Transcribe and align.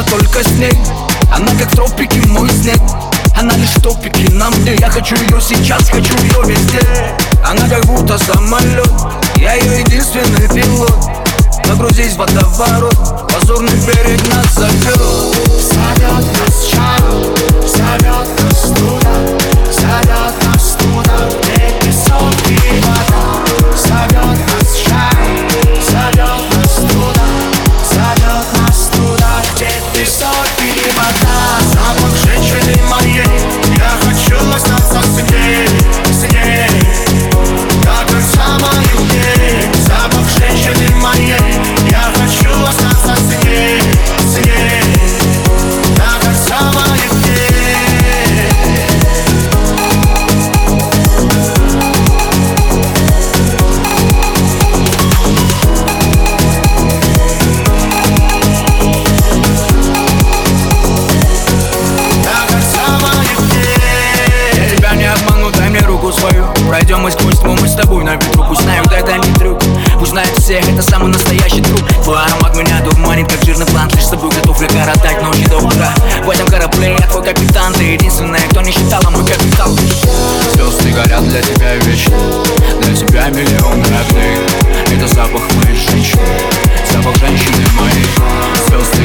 только 0.00 0.42
с 0.42 0.52
ней 0.52 0.72
Она 1.30 1.52
как 1.58 1.70
тропики, 1.72 2.18
мой 2.28 2.48
снег. 2.48 2.80
Она 3.38 3.54
лишь 3.56 3.74
топики 3.82 4.30
на 4.32 4.48
мне. 4.50 4.74
Я 4.76 4.88
хочу 4.88 5.14
ее 5.16 5.40
сейчас, 5.40 5.90
хочу 5.90 6.14
ее 6.18 6.42
везде. 6.46 6.80
Она 7.44 7.68
как 7.68 7.84
будто 7.86 8.16
самолет 8.16 8.90
Я 9.36 9.54
ее 9.54 9.80
единственный 9.80 10.48
пилот. 10.48 11.10
Погрузись 11.66 12.14
в 12.14 12.18
водоворот. 12.18 13.32
Лазурный 13.34 13.72
берег 13.86 14.20
нас 14.34 14.54
зовет 14.54 14.98
Зовет 15.60 16.26
нас 16.40 16.66
чай, 16.70 17.31
сквозь 67.12 67.38
тьму, 67.38 67.56
мы 67.60 67.68
с 67.68 67.74
тобой 67.74 68.04
на 68.04 68.14
ветру. 68.16 68.44
Пусть 68.48 68.62
знают, 68.62 68.90
это 68.92 69.16
не 69.18 69.34
трюк 69.34 69.62
Пусть 69.98 70.12
знают 70.12 70.30
все, 70.38 70.54
это 70.54 70.82
самый 70.82 71.08
настоящий 71.12 71.60
друг. 71.60 71.80
Твой 72.02 72.18
аромат 72.20 72.56
меня 72.56 72.80
дурманит, 72.80 73.30
как 73.30 73.44
жирный 73.44 73.66
план. 73.66 73.88
Лишь 73.94 74.04
с 74.06 74.10
тобой 74.10 74.30
готов 74.30 74.60
я 74.60 74.68
коротать 74.68 75.22
ночи 75.22 75.44
до 75.46 75.58
утра? 75.58 75.94
В 76.24 76.30
этом 76.30 76.46
корабле 76.48 76.96
я 76.98 77.06
твой 77.06 77.24
капитан 77.24 77.72
Ты 77.74 77.84
единственная, 77.84 78.46
кто 78.50 78.60
не 78.62 78.72
считала 78.72 79.10
мой 79.10 79.24
капитал. 79.24 79.70
Звезды 80.54 80.92
горят 80.92 81.28
для 81.28 81.42
тебя 81.42 81.76
вечно. 81.76 82.16
Для 82.80 82.96
тебя 82.96 83.28
миллионы 83.28 83.84
огней 83.84 84.38
Это 84.90 85.06
запах 85.14 85.42
моей 85.54 85.76
женщины 85.76 86.22
Запах 86.92 87.16
женщины 87.16 87.64
моей. 87.78 88.06
Звезды 88.66 89.01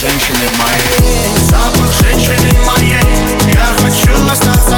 женщины 0.00 0.48
моей. 0.58 1.36
Запах 1.44 1.92
женщины 1.92 2.58
моей. 2.64 3.52
Я 3.52 3.66
хочу 3.82 4.14
остаться 4.30 4.69